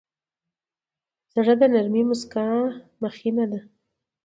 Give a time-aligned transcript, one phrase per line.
[1.33, 2.47] زړه د نرمې موسکا
[3.03, 3.59] مخینه ده.